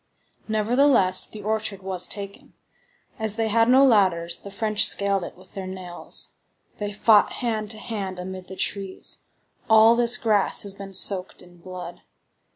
Nevertheless, 0.47 1.27
the 1.27 1.43
orchard 1.43 1.83
was 1.83 2.07
taken. 2.07 2.55
As 3.19 3.35
they 3.35 3.49
had 3.49 3.69
no 3.69 3.85
ladders, 3.85 4.39
the 4.39 4.49
French 4.49 4.83
scaled 4.83 5.23
it 5.23 5.37
with 5.37 5.53
their 5.53 5.67
nails. 5.67 6.33
They 6.79 6.91
fought 6.91 7.33
hand 7.33 7.69
to 7.69 7.77
hand 7.77 8.17
amid 8.17 8.47
the 8.47 8.55
trees. 8.55 9.25
All 9.69 9.95
this 9.95 10.17
grass 10.17 10.63
has 10.63 10.73
been 10.73 10.95
soaked 10.95 11.43
in 11.43 11.57
blood. 11.59 12.01